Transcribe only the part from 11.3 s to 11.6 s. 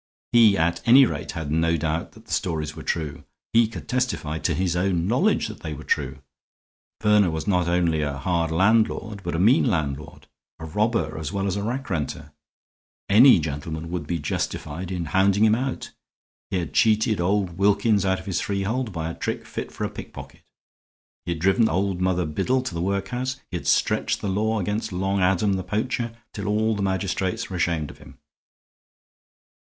well as